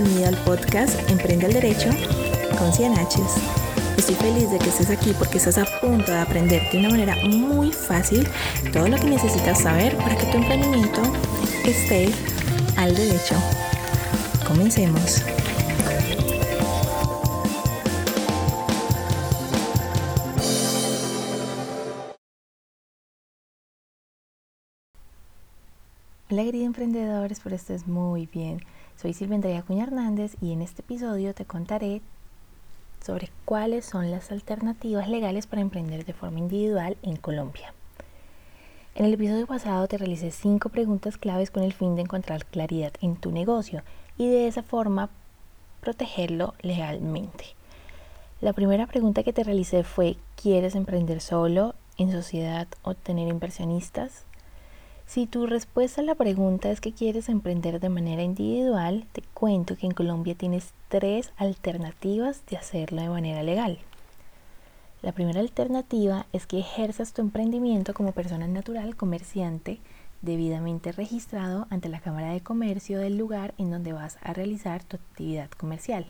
bienvenido 0.00 0.28
al 0.28 0.36
podcast 0.44 1.10
Emprende 1.10 1.46
al 1.46 1.54
Derecho 1.54 1.90
con 2.56 2.72
Cianaches. 2.72 3.34
Estoy 3.96 4.14
feliz 4.14 4.48
de 4.48 4.58
que 4.58 4.68
estés 4.68 4.90
aquí 4.90 5.12
porque 5.18 5.38
estás 5.38 5.58
a 5.58 5.64
punto 5.80 6.12
de 6.12 6.18
aprender 6.18 6.62
de 6.70 6.78
una 6.78 6.90
manera 6.90 7.16
muy 7.26 7.72
fácil 7.72 8.28
todo 8.72 8.86
lo 8.86 8.96
que 8.96 9.06
necesitas 9.06 9.60
saber 9.60 9.96
para 9.96 10.16
que 10.16 10.26
tu 10.26 10.36
emprendimiento 10.36 11.02
esté 11.64 12.10
al 12.76 12.94
derecho. 12.94 13.34
Comencemos. 14.46 15.24
Hola 26.38 26.44
queridos 26.44 26.66
emprendedores, 26.66 27.40
por 27.40 27.52
esto 27.52 27.74
es 27.74 27.88
muy 27.88 28.26
bien. 28.26 28.60
Soy 28.94 29.12
Silvia 29.12 29.62
Cuña 29.62 29.82
Hernández 29.82 30.36
y 30.40 30.52
en 30.52 30.62
este 30.62 30.82
episodio 30.82 31.34
te 31.34 31.44
contaré 31.44 32.00
sobre 33.04 33.30
cuáles 33.44 33.84
son 33.84 34.12
las 34.12 34.30
alternativas 34.30 35.08
legales 35.08 35.48
para 35.48 35.62
emprender 35.62 36.04
de 36.04 36.12
forma 36.12 36.38
individual 36.38 36.96
en 37.02 37.16
Colombia. 37.16 37.74
En 38.94 39.04
el 39.04 39.14
episodio 39.14 39.48
pasado 39.48 39.88
te 39.88 39.98
realicé 39.98 40.30
cinco 40.30 40.68
preguntas 40.68 41.18
claves 41.18 41.50
con 41.50 41.64
el 41.64 41.72
fin 41.72 41.96
de 41.96 42.02
encontrar 42.02 42.44
claridad 42.44 42.92
en 43.00 43.16
tu 43.16 43.32
negocio 43.32 43.82
y 44.16 44.28
de 44.28 44.46
esa 44.46 44.62
forma 44.62 45.10
protegerlo 45.80 46.54
legalmente. 46.62 47.46
La 48.40 48.52
primera 48.52 48.86
pregunta 48.86 49.24
que 49.24 49.32
te 49.32 49.42
realicé 49.42 49.82
fue, 49.82 50.16
¿quieres 50.40 50.76
emprender 50.76 51.20
solo, 51.20 51.74
en 51.96 52.12
sociedad 52.12 52.68
o 52.82 52.94
tener 52.94 53.26
inversionistas? 53.26 54.27
Si 55.08 55.26
tu 55.26 55.46
respuesta 55.46 56.02
a 56.02 56.04
la 56.04 56.14
pregunta 56.14 56.70
es 56.70 56.82
que 56.82 56.92
quieres 56.92 57.30
emprender 57.30 57.80
de 57.80 57.88
manera 57.88 58.22
individual, 58.22 59.06
te 59.12 59.22
cuento 59.32 59.74
que 59.74 59.86
en 59.86 59.92
Colombia 59.92 60.34
tienes 60.34 60.74
tres 60.88 61.32
alternativas 61.38 62.44
de 62.44 62.58
hacerlo 62.58 63.00
de 63.00 63.08
manera 63.08 63.42
legal. 63.42 63.78
La 65.00 65.12
primera 65.12 65.40
alternativa 65.40 66.26
es 66.34 66.46
que 66.46 66.58
ejerzas 66.58 67.14
tu 67.14 67.22
emprendimiento 67.22 67.94
como 67.94 68.12
persona 68.12 68.46
natural 68.48 68.96
comerciante 68.96 69.80
debidamente 70.20 70.92
registrado 70.92 71.66
ante 71.70 71.88
la 71.88 72.00
Cámara 72.00 72.34
de 72.34 72.42
Comercio 72.42 72.98
del 72.98 73.16
lugar 73.16 73.54
en 73.56 73.70
donde 73.70 73.94
vas 73.94 74.18
a 74.20 74.34
realizar 74.34 74.84
tu 74.84 74.96
actividad 74.96 75.48
comercial. 75.52 76.04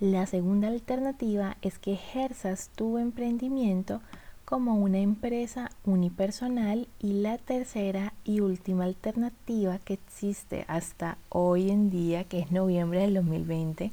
La 0.00 0.26
segunda 0.26 0.68
alternativa 0.68 1.56
es 1.62 1.78
que 1.78 1.94
ejerzas 1.94 2.68
tu 2.74 2.98
emprendimiento 2.98 4.02
como 4.44 4.74
una 4.74 4.98
empresa 4.98 5.70
unipersonal 5.84 6.86
y 7.00 7.14
la 7.14 7.38
tercera 7.38 8.12
y 8.24 8.40
última 8.40 8.84
alternativa 8.84 9.78
que 9.78 9.94
existe 9.94 10.64
hasta 10.68 11.16
hoy 11.30 11.70
en 11.70 11.90
día, 11.90 12.24
que 12.24 12.40
es 12.40 12.50
noviembre 12.50 13.00
del 13.00 13.14
2020, 13.14 13.90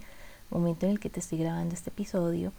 momento 0.50 0.86
en 0.86 0.94
el 0.94 1.00
que 1.00 1.10
te 1.10 1.22
estoy 1.22 1.40
grabando 1.40 1.74
este 1.74 1.90
episodio, 1.90 2.52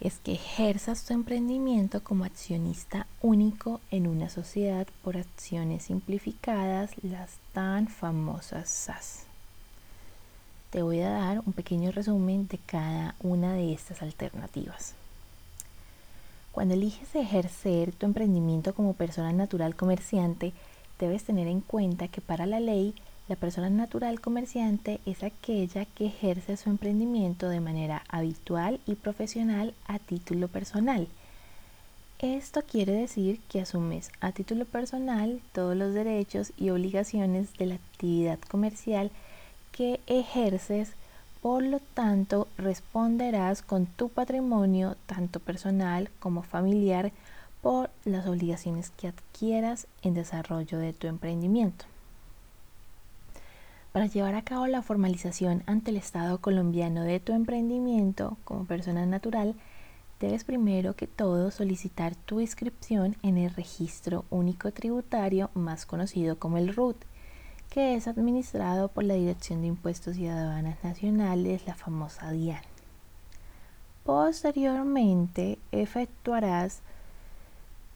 es 0.00 0.18
que 0.18 0.32
ejerzas 0.32 1.04
tu 1.04 1.14
emprendimiento 1.14 2.02
como 2.02 2.24
accionista 2.24 3.06
único 3.20 3.80
en 3.90 4.06
una 4.06 4.28
sociedad 4.28 4.86
por 5.02 5.16
acciones 5.16 5.84
simplificadas, 5.84 6.92
las 7.02 7.38
tan 7.52 7.88
famosas 7.88 8.68
SAS. 8.68 9.24
Te 10.70 10.82
voy 10.82 11.00
a 11.00 11.10
dar 11.10 11.42
un 11.46 11.52
pequeño 11.52 11.90
resumen 11.92 12.46
de 12.48 12.58
cada 12.58 13.14
una 13.20 13.54
de 13.54 13.72
estas 13.72 14.02
alternativas. 14.02 14.94
Cuando 16.58 16.74
eliges 16.74 17.14
ejercer 17.14 17.92
tu 17.92 18.04
emprendimiento 18.04 18.74
como 18.74 18.94
persona 18.94 19.32
natural 19.32 19.76
comerciante, 19.76 20.52
debes 20.98 21.22
tener 21.22 21.46
en 21.46 21.60
cuenta 21.60 22.08
que 22.08 22.20
para 22.20 22.46
la 22.46 22.58
ley, 22.58 22.96
la 23.28 23.36
persona 23.36 23.70
natural 23.70 24.20
comerciante 24.20 24.98
es 25.06 25.22
aquella 25.22 25.84
que 25.84 26.06
ejerce 26.06 26.56
su 26.56 26.68
emprendimiento 26.68 27.48
de 27.48 27.60
manera 27.60 28.02
habitual 28.08 28.80
y 28.86 28.96
profesional 28.96 29.72
a 29.86 30.00
título 30.00 30.48
personal. 30.48 31.06
Esto 32.18 32.62
quiere 32.62 32.90
decir 32.90 33.38
que 33.48 33.60
asumes 33.60 34.10
a 34.20 34.32
título 34.32 34.64
personal 34.64 35.40
todos 35.52 35.76
los 35.76 35.94
derechos 35.94 36.52
y 36.58 36.70
obligaciones 36.70 37.56
de 37.56 37.66
la 37.66 37.74
actividad 37.76 38.40
comercial 38.40 39.12
que 39.70 40.00
ejerces 40.08 40.90
por 41.42 41.62
lo 41.62 41.80
tanto, 41.80 42.48
responderás 42.56 43.62
con 43.62 43.86
tu 43.86 44.08
patrimonio, 44.08 44.96
tanto 45.06 45.40
personal 45.40 46.10
como 46.18 46.42
familiar, 46.42 47.12
por 47.62 47.90
las 48.04 48.26
obligaciones 48.26 48.90
que 48.90 49.08
adquieras 49.08 49.86
en 50.02 50.14
desarrollo 50.14 50.78
de 50.78 50.92
tu 50.92 51.06
emprendimiento. 51.06 51.84
Para 53.92 54.06
llevar 54.06 54.34
a 54.34 54.42
cabo 54.42 54.66
la 54.66 54.82
formalización 54.82 55.62
ante 55.66 55.90
el 55.90 55.96
Estado 55.96 56.38
colombiano 56.38 57.02
de 57.02 57.20
tu 57.20 57.32
emprendimiento 57.32 58.36
como 58.44 58.64
persona 58.64 59.06
natural, 59.06 59.54
debes 60.20 60.44
primero 60.44 60.94
que 60.94 61.06
todo 61.06 61.50
solicitar 61.50 62.14
tu 62.14 62.40
inscripción 62.40 63.16
en 63.22 63.38
el 63.38 63.50
Registro 63.54 64.24
Único 64.30 64.72
Tributario, 64.72 65.50
más 65.54 65.86
conocido 65.86 66.38
como 66.38 66.58
el 66.58 66.74
RUT 66.74 66.96
que 67.70 67.94
es 67.94 68.08
administrado 68.08 68.88
por 68.88 69.04
la 69.04 69.14
Dirección 69.14 69.60
de 69.60 69.68
Impuestos 69.68 70.16
y 70.16 70.26
Aduanas 70.26 70.82
Nacionales, 70.82 71.66
la 71.66 71.74
famosa 71.74 72.32
DIAN. 72.32 72.62
Posteriormente 74.04 75.58
efectuarás 75.70 76.80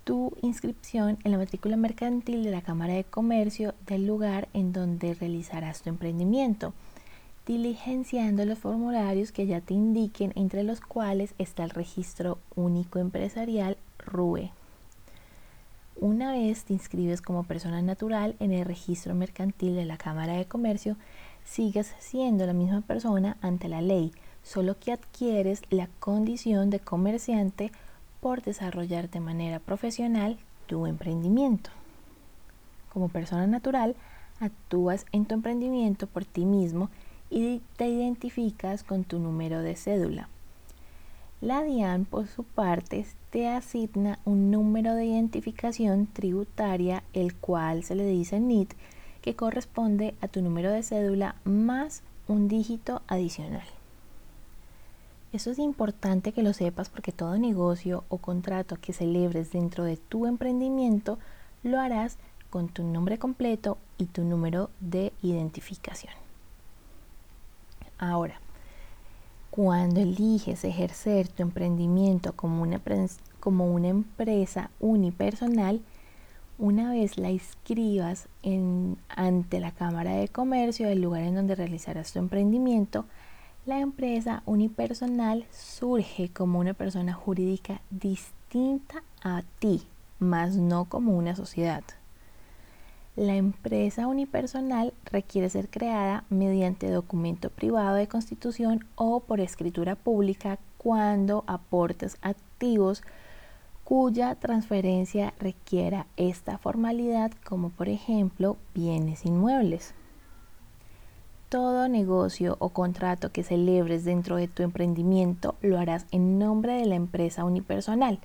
tu 0.05 0.37
inscripción 0.43 1.19
en 1.25 1.33
la 1.33 1.39
matrícula 1.39 1.77
mercantil 1.77 2.43
de 2.45 2.51
la 2.51 2.61
Cámara 2.61 2.95
de 2.95 3.05
Comercio 3.05 3.75
del 3.87 4.07
lugar 4.07 4.49
en 4.53 4.73
donde 4.73 5.15
realizarás 5.15 5.83
tu 5.83 5.89
emprendimiento, 5.89 6.75
diligenciando 7.47 8.45
los 8.45 8.59
formularios 8.59 9.33
que 9.33 9.47
ya 9.47 9.61
te 9.61 9.75
indiquen, 9.75 10.33
entre 10.35 10.65
los 10.65 10.81
cuales 10.81 11.35
está 11.39 11.65
el 11.65 11.71
registro 11.71 12.39
único 12.57 12.99
empresarial 12.99 13.77
RUE. 13.99 14.53
Una 16.03 16.33
vez 16.33 16.65
te 16.65 16.73
inscribes 16.73 17.23
como 17.23 17.45
persona 17.45 17.81
natural 17.81 18.35
en 18.41 18.51
el 18.53 18.65
registro 18.65 19.15
mercantil 19.15 19.77
de 19.77 19.85
la 19.85 19.97
Cámara 19.97 20.33
de 20.33 20.47
Comercio, 20.47 20.97
sigues 21.45 21.95
siendo 22.01 22.45
la 22.45 22.53
misma 22.53 22.81
persona 22.81 23.37
ante 23.41 23.69
la 23.69 23.81
ley, 23.81 24.11
solo 24.43 24.77
que 24.81 24.91
adquieres 24.91 25.63
la 25.71 25.89
condición 26.01 26.71
de 26.71 26.81
comerciante 26.81 27.71
por 28.21 28.43
desarrollar 28.43 29.11
de 29.11 29.21
manera 29.21 29.61
profesional 29.61 30.39
tu 30.67 30.87
emprendimiento. 30.87 31.71
Como 32.93 33.09
persona 33.09 33.47
natural, 33.47 33.95
actúas 34.41 35.07
en 35.13 35.25
tu 35.25 35.35
emprendimiento 35.37 36.09
por 36.09 36.25
ti 36.25 36.45
mismo 36.45 36.91
y 37.31 37.61
te 37.77 37.87
identificas 37.87 38.83
con 38.83 39.05
tu 39.05 39.21
número 39.21 39.63
de 39.63 39.77
cédula. 39.77 40.29
La 41.41 41.63
DIAN, 41.63 42.07
por 42.07 42.27
su 42.27 42.43
parte, 42.43 43.07
te 43.33 43.49
asigna 43.49 44.19
un 44.27 44.51
número 44.51 44.95
de 44.95 45.07
identificación 45.07 46.07
tributaria, 46.07 47.03
el 47.15 47.35
cual 47.35 47.83
se 47.83 47.95
le 47.95 48.05
dice 48.05 48.39
NIT, 48.39 48.75
que 49.23 49.35
corresponde 49.35 50.15
a 50.21 50.29
tu 50.29 50.43
número 50.43 50.71
de 50.71 50.83
cédula 50.83 51.37
más 51.45 52.03
un 52.29 52.47
dígito 52.47 53.01
adicional. 53.09 53.67
Eso 55.33 55.51
es 55.51 55.59
importante 55.59 56.33
que 56.33 56.43
lo 56.43 56.53
sepas 56.53 56.91
porque 56.91 57.11
todo 57.11 57.39
negocio 57.39 58.05
o 58.11 58.19
contrato 58.19 58.77
que 58.79 58.93
celebres 58.93 59.51
dentro 59.51 59.85
de 59.85 59.97
tu 59.97 60.27
emprendimiento 60.27 61.19
lo 61.63 61.81
harás 61.81 62.19
con 62.51 62.69
tu 62.69 62.85
nombre 62.85 63.19
completo 63.19 63.79
y 63.97 64.05
tu 64.05 64.25
número 64.25 64.69
de 64.81 65.11
identificación. 65.23 66.13
Ahora, 67.97 68.43
cuando 69.53 70.01
eliges 70.01 70.65
ejercer 70.65 71.29
tu 71.29 71.43
emprendimiento 71.43 72.33
como 72.33 72.63
una, 72.63 72.81
empresa 73.91 74.71
unipersonal, 74.81 75.83
una 76.59 76.91
vez 76.91 77.19
la 77.19 77.31
inscribas 77.31 78.29
ante 79.11 79.61
la 79.61 79.73
Cámara 79.73 80.13
de 80.13 80.29
Comercio 80.29 80.89
del 80.89 81.03
lugar 81.03 81.25
en 81.25 81.35
donde 81.35 81.55
realizarás 81.55 82.15
tu 82.15 82.19
emprendimiento, 82.19 83.05
la 83.67 83.79
empresa 83.79 84.43
unipersonal 84.47 85.45
surge 85.51 86.31
como 86.31 86.59
una 86.59 86.73
persona 86.73 87.13
jurídica 87.13 87.83
distinta 87.91 89.03
a 89.23 89.43
ti, 89.59 89.83
más 90.19 90.57
no 90.57 90.87
como 90.87 91.15
una 91.15 91.37
sociedad. 91.37 91.85
La 93.17 93.37
empresa 93.37 94.07
unipersonal 94.07 94.95
requiere 95.05 95.51
ser 95.51 95.69
creada 95.69 96.25
mediante 96.31 96.91
documento 96.91 97.51
privado 97.51 97.97
de 97.97 98.09
constitución 98.09 98.87
o 98.95 99.21
por 99.21 99.39
escritura 99.41 99.97
pública 99.97 100.59
cuando 100.79 101.45
aportes 101.47 102.17
activos 102.23 103.03
cuya 103.85 104.35
transferencia 104.37 105.35
requiera 105.39 106.07
esta 106.17 106.57
formalidad 106.57 107.33
como 107.45 107.69
por 107.69 107.91
ejemplo 107.91 108.57
bienes 108.75 109.27
inmuebles. 109.27 109.93
Todo 111.51 111.89
negocio 111.89 112.57
o 112.61 112.71
contrato 112.71 113.31
que 113.31 113.43
celebres 113.43 114.07
dentro 114.07 114.37
de 114.37 114.49
tu 114.49 114.63
emprendimiento 114.63 115.55
lo 115.61 115.79
harás 115.79 116.07
en 116.13 116.39
nombre 116.39 116.73
de 116.73 116.87
la 116.87 116.95
empresa 116.95 117.45
unipersonal 117.45 118.21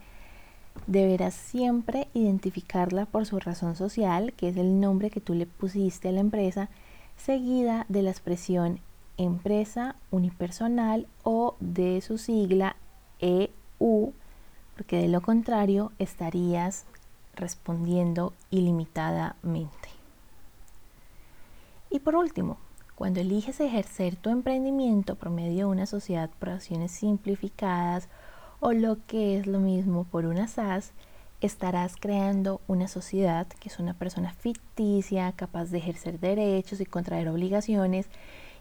deberás 0.85 1.33
siempre 1.33 2.07
identificarla 2.13 3.05
por 3.05 3.25
su 3.25 3.39
razón 3.39 3.75
social, 3.75 4.33
que 4.33 4.49
es 4.49 4.57
el 4.57 4.79
nombre 4.79 5.09
que 5.09 5.21
tú 5.21 5.33
le 5.33 5.45
pusiste 5.45 6.09
a 6.09 6.11
la 6.11 6.19
empresa, 6.19 6.69
seguida 7.15 7.85
de 7.89 8.03
la 8.03 8.11
expresión 8.11 8.79
empresa 9.17 9.95
unipersonal 10.11 11.07
o 11.23 11.55
de 11.59 12.01
su 12.01 12.17
sigla 12.17 12.75
EU, 13.19 14.13
porque 14.75 14.97
de 14.97 15.07
lo 15.07 15.21
contrario 15.21 15.91
estarías 15.97 16.85
respondiendo 17.35 18.33
ilimitadamente. 18.51 19.89
Y 21.89 21.99
por 21.99 22.15
último, 22.15 22.57
cuando 22.95 23.19
eliges 23.19 23.59
ejercer 23.59 24.15
tu 24.15 24.29
emprendimiento 24.29 25.15
por 25.15 25.29
medio 25.29 25.67
de 25.67 25.71
una 25.71 25.85
sociedad 25.85 26.29
por 26.39 26.49
acciones 26.49 26.91
simplificadas 26.91 28.09
o 28.59 28.73
lo 28.73 28.97
que 29.05 29.37
es 29.37 29.47
lo 29.47 29.59
mismo 29.59 30.05
por 30.05 30.25
una 30.25 30.47
SAS, 30.47 30.91
estarás 31.41 31.95
creando 31.99 32.61
una 32.67 32.87
sociedad 32.87 33.47
que 33.47 33.69
es 33.69 33.79
una 33.79 33.93
persona 33.93 34.33
ficticia, 34.33 35.31
capaz 35.33 35.65
de 35.65 35.77
ejercer 35.77 36.19
derechos 36.19 36.81
y 36.81 36.85
contraer 36.85 37.29
obligaciones 37.29 38.07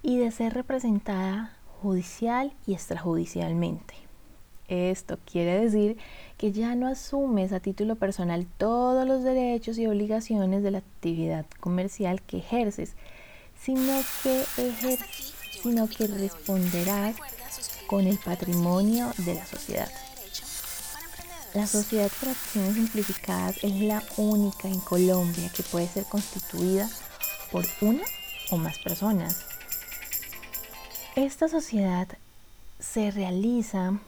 y 0.03 0.19
de 0.19 0.31
ser 0.31 0.53
representada 0.53 1.57
judicial 1.81 2.53
y 2.67 2.75
extrajudicialmente. 2.75 3.95
Esto 4.69 5.19
quiere 5.25 5.61
decir 5.61 5.97
que 6.37 6.51
ya 6.51 6.75
no 6.75 6.89
asumes 6.89 7.53
a 7.53 7.61
título 7.61 7.97
personal 7.97 8.47
todos 8.59 9.07
los 9.07 9.23
derechos 9.23 9.79
y 9.79 9.87
obligaciones 9.87 10.63
de 10.63 10.73
la 10.73 10.79
actividad 10.79 11.47
comercial 11.61 12.21
que 12.21 12.39
ejerces, 12.39 12.97
sino 13.59 13.93
que, 14.23 14.43
sino 15.63 15.89
que 15.89 16.09
responderás 16.09 17.17
con 17.87 18.07
el 18.07 18.19
patrimonio 18.19 19.13
de 19.19 19.35
la 19.35 19.47
sociedad. 19.47 19.91
La 21.55 21.67
sociedad 21.67 22.11
por 22.21 22.29
acciones 22.29 22.75
simplificadas 22.75 23.57
es 23.63 23.81
la 23.81 24.03
única 24.19 24.69
en 24.69 24.79
Colombia 24.81 25.51
que 25.55 25.63
puede 25.63 25.89
ser 25.89 26.05
constituida 26.05 26.89
por 27.51 27.65
una 27.81 28.03
o 28.51 28.59
más 28.59 28.79
personas. 28.79 29.47
Esta 31.15 31.49
sociedad 31.49 32.09
se 32.79 33.11
realiza 33.11 33.99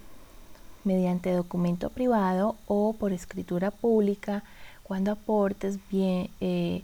mediante 0.85 1.33
documento 1.33 1.91
privado 1.91 2.57
o 2.67 2.93
por 2.93 3.13
escritura 3.13 3.71
pública 3.71 4.43
cuando 4.83 5.13
aportes, 5.13 5.79
eh, 5.91 6.83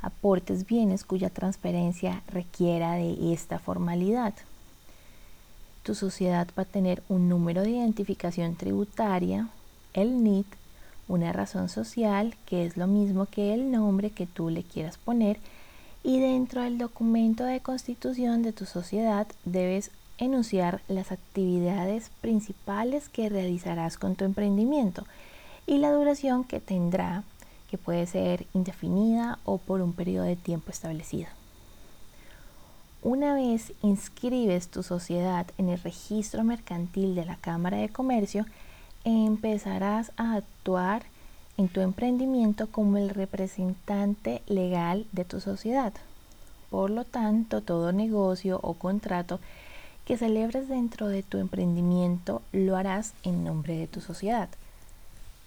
aportes 0.00 0.66
bienes 0.66 1.04
cuya 1.04 1.30
transferencia 1.30 2.22
requiera 2.28 2.92
de 2.92 3.32
esta 3.32 3.58
formalidad. 3.58 4.34
Tu 5.84 5.94
sociedad 5.94 6.48
va 6.58 6.62
a 6.62 6.66
tener 6.66 7.02
un 7.10 7.28
número 7.28 7.60
de 7.60 7.72
identificación 7.72 8.56
tributaria, 8.56 9.48
el 9.92 10.24
NIT, 10.24 10.46
una 11.08 11.30
razón 11.34 11.68
social, 11.68 12.34
que 12.46 12.64
es 12.64 12.78
lo 12.78 12.86
mismo 12.86 13.26
que 13.26 13.52
el 13.52 13.70
nombre 13.70 14.08
que 14.08 14.26
tú 14.26 14.48
le 14.48 14.62
quieras 14.62 14.96
poner, 14.96 15.38
y 16.02 16.20
dentro 16.20 16.62
del 16.62 16.78
documento 16.78 17.44
de 17.44 17.60
constitución 17.60 18.42
de 18.42 18.54
tu 18.54 18.64
sociedad 18.64 19.26
debes 19.44 19.90
enunciar 20.16 20.80
las 20.88 21.12
actividades 21.12 22.10
principales 22.22 23.10
que 23.10 23.28
realizarás 23.28 23.98
con 23.98 24.16
tu 24.16 24.24
emprendimiento 24.24 25.04
y 25.66 25.76
la 25.76 25.92
duración 25.92 26.44
que 26.44 26.60
tendrá, 26.60 27.24
que 27.70 27.76
puede 27.76 28.06
ser 28.06 28.46
indefinida 28.54 29.38
o 29.44 29.58
por 29.58 29.82
un 29.82 29.92
periodo 29.92 30.24
de 30.24 30.36
tiempo 30.36 30.70
establecido. 30.70 31.28
Una 33.04 33.34
vez 33.34 33.74
inscribes 33.82 34.68
tu 34.68 34.82
sociedad 34.82 35.46
en 35.58 35.68
el 35.68 35.78
registro 35.78 36.42
mercantil 36.42 37.14
de 37.14 37.26
la 37.26 37.36
Cámara 37.36 37.76
de 37.76 37.90
Comercio, 37.90 38.46
empezarás 39.04 40.10
a 40.16 40.36
actuar 40.36 41.02
en 41.58 41.68
tu 41.68 41.82
emprendimiento 41.82 42.66
como 42.66 42.96
el 42.96 43.10
representante 43.10 44.40
legal 44.46 45.04
de 45.12 45.26
tu 45.26 45.42
sociedad. 45.42 45.92
Por 46.70 46.88
lo 46.88 47.04
tanto, 47.04 47.60
todo 47.60 47.92
negocio 47.92 48.58
o 48.62 48.72
contrato 48.72 49.38
que 50.06 50.16
celebres 50.16 50.66
dentro 50.70 51.08
de 51.08 51.22
tu 51.22 51.36
emprendimiento 51.36 52.40
lo 52.52 52.74
harás 52.74 53.12
en 53.22 53.44
nombre 53.44 53.76
de 53.76 53.86
tu 53.86 54.00
sociedad. 54.00 54.48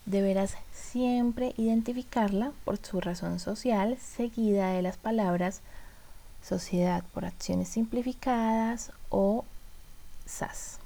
Deberás 0.05 0.53
siempre 0.73 1.55
identificarla 1.57 2.51
por 2.65 2.77
su 2.77 3.01
razón 3.01 3.39
social 3.39 3.97
seguida 3.97 4.73
de 4.73 4.83
las 4.83 4.97
palabras 4.97 5.61
sociedad 6.47 7.03
por 7.13 7.25
acciones 7.25 7.67
simplificadas 7.67 8.91
o 9.09 9.43
SAS. 10.25 10.79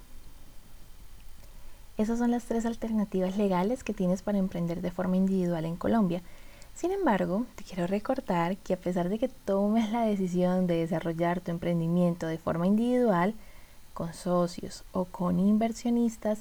Esas 1.98 2.18
son 2.18 2.32
las 2.32 2.46
tres 2.46 2.66
alternativas 2.66 3.38
legales 3.38 3.84
que 3.84 3.94
tienes 3.94 4.24
para 4.24 4.40
emprender 4.40 4.82
de 4.82 4.92
forma 4.92 5.18
individual 5.18 5.66
en 5.66 5.76
Colombia. 5.76 6.24
Sin 6.74 6.92
embargo, 6.92 7.46
te 7.56 7.64
quiero 7.64 7.86
recordar 7.86 8.58
que 8.58 8.74
a 8.74 8.78
pesar 8.78 9.10
de 9.10 9.20
que 9.20 9.28
tomes 9.28 9.92
la 9.92 10.02
decisión 10.02 10.66
de 10.66 10.78
desarrollar 10.78 11.42
tu 11.42 11.52
emprendimiento 11.52 12.26
de 12.26 12.40
forma 12.40 12.66
individual, 12.66 13.36
con 13.94 14.14
socios 14.14 14.84
o 14.94 15.06
con 15.06 15.40
inversionistas, 15.40 16.40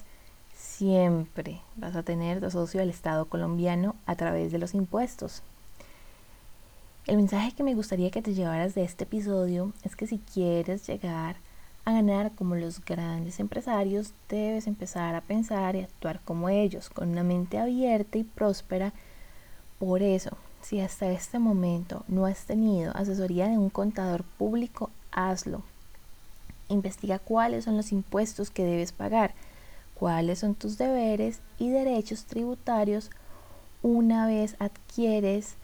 siempre 0.55 1.61
vas 1.76 1.94
a 1.96 2.05
tener 2.05 2.40
tu 2.40 2.50
socio 2.50 2.81
al 2.81 2.88
Estado 2.88 3.26
colombiano 3.26 3.96
a 4.06 4.14
través 4.14 4.52
de 4.52 4.58
los 4.58 4.72
impuestos. 4.72 5.43
El 7.06 7.17
mensaje 7.17 7.52
que 7.52 7.62
me 7.62 7.75
gustaría 7.75 8.11
que 8.11 8.20
te 8.20 8.35
llevaras 8.35 8.75
de 8.75 8.85
este 8.85 9.05
episodio 9.05 9.73
es 9.85 9.97
que 9.97 10.06
si 10.06 10.19
quieres 10.19 10.87
llegar 10.87 11.37
a 11.87 11.93
ganar 11.93 12.32
como 12.32 12.56
los 12.56 12.85
grandes 12.85 13.41
empresarios, 13.41 14.12
debes 14.29 14.67
empezar 14.67 15.14
a 15.14 15.23
pensar 15.23 15.76
y 15.76 15.81
actuar 15.81 16.20
como 16.20 16.50
ellos, 16.50 16.91
con 16.91 17.08
una 17.08 17.23
mente 17.23 17.58
abierta 17.58 18.19
y 18.19 18.25
próspera. 18.25 18.93
Por 19.79 20.02
eso, 20.02 20.37
si 20.61 20.81
hasta 20.81 21.11
este 21.11 21.38
momento 21.38 22.05
no 22.06 22.26
has 22.26 22.44
tenido 22.44 22.94
asesoría 22.94 23.49
de 23.49 23.56
un 23.56 23.70
contador 23.70 24.23
público, 24.23 24.91
hazlo. 25.11 25.62
Investiga 26.69 27.19
cuáles 27.19 27.64
son 27.64 27.79
los 27.79 27.93
impuestos 27.93 28.50
que 28.50 28.64
debes 28.64 28.93
pagar, 28.93 29.32
cuáles 29.94 30.41
son 30.41 30.55
tus 30.55 30.76
deberes 30.76 31.41
y 31.58 31.70
derechos 31.70 32.26
tributarios 32.26 33.11
una 33.82 34.26
vez 34.26 34.55
adquieres 34.58 35.56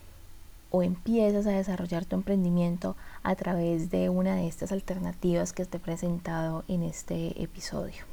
o 0.77 0.83
empiezas 0.83 1.47
a 1.47 1.53
desarrollar 1.53 2.05
tu 2.05 2.17
emprendimiento 2.17 2.97
a 3.23 3.35
través 3.35 3.91
de 3.91 4.11
una 4.11 4.37
de 4.37 4.47
estas 4.47 4.73
alternativas 4.73 5.55
que 5.55 5.65
te 5.65 5.79
he 5.79 5.81
presentado 5.81 6.65
en 6.69 6.83
este 6.83 7.43
episodio. 7.43 8.05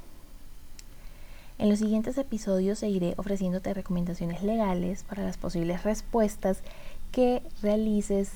En 1.57 1.69
los 1.69 1.79
siguientes 1.79 2.17
episodios 2.17 2.79
seguiré 2.79 3.15
ofreciéndote 3.17 3.73
recomendaciones 3.73 4.43
legales 4.43 5.03
para 5.03 5.23
las 5.23 5.35
posibles 5.35 5.83
respuestas 5.83 6.59
que 7.11 7.43
realices 7.61 8.31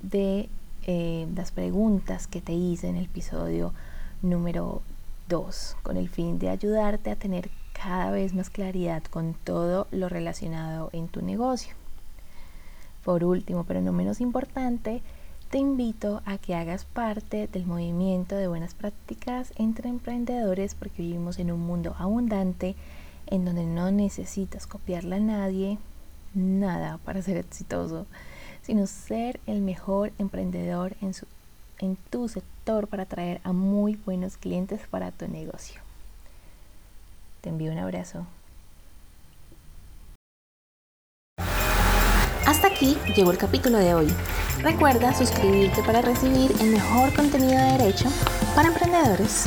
de 0.00 0.48
eh, 0.86 1.28
las 1.36 1.52
preguntas 1.52 2.26
que 2.26 2.40
te 2.40 2.54
hice 2.54 2.88
en 2.88 2.96
el 2.96 3.04
episodio 3.04 3.74
número 4.22 4.80
2, 5.28 5.76
con 5.82 5.98
el 5.98 6.08
fin 6.08 6.38
de 6.38 6.48
ayudarte 6.48 7.10
a 7.10 7.16
tener 7.16 7.50
cada 7.74 8.10
vez 8.10 8.32
más 8.32 8.48
claridad 8.48 9.02
con 9.04 9.34
todo 9.34 9.88
lo 9.90 10.08
relacionado 10.08 10.88
en 10.94 11.08
tu 11.08 11.20
negocio. 11.20 11.74
Por 13.06 13.22
último, 13.22 13.62
pero 13.62 13.80
no 13.80 13.92
menos 13.92 14.20
importante, 14.20 15.00
te 15.48 15.58
invito 15.58 16.22
a 16.26 16.38
que 16.38 16.56
hagas 16.56 16.86
parte 16.86 17.46
del 17.46 17.64
movimiento 17.64 18.34
de 18.34 18.48
buenas 18.48 18.74
prácticas 18.74 19.52
entre 19.58 19.88
emprendedores 19.88 20.74
porque 20.74 21.02
vivimos 21.02 21.38
en 21.38 21.52
un 21.52 21.60
mundo 21.60 21.94
abundante 22.00 22.74
en 23.28 23.44
donde 23.44 23.64
no 23.64 23.92
necesitas 23.92 24.66
copiarle 24.66 25.14
a 25.14 25.20
nadie 25.20 25.78
nada 26.34 26.98
para 27.04 27.22
ser 27.22 27.36
exitoso, 27.36 28.06
sino 28.62 28.88
ser 28.88 29.38
el 29.46 29.60
mejor 29.60 30.10
emprendedor 30.18 30.96
en, 31.00 31.12
en 31.78 31.96
tu 32.10 32.26
sector 32.26 32.88
para 32.88 33.04
atraer 33.04 33.40
a 33.44 33.52
muy 33.52 33.94
buenos 34.04 34.36
clientes 34.36 34.80
para 34.90 35.12
tu 35.12 35.28
negocio. 35.28 35.80
Te 37.40 37.50
envío 37.50 37.70
un 37.70 37.78
abrazo. 37.78 38.26
Hasta 42.46 42.68
aquí 42.68 42.96
llegó 43.16 43.32
el 43.32 43.38
capítulo 43.38 43.78
de 43.78 43.92
hoy. 43.92 44.06
Recuerda 44.62 45.12
suscribirte 45.12 45.82
para 45.82 46.00
recibir 46.00 46.52
el 46.60 46.70
mejor 46.70 47.12
contenido 47.12 47.60
de 47.60 47.72
derecho 47.72 48.08
para 48.54 48.68
emprendedores. 48.68 49.46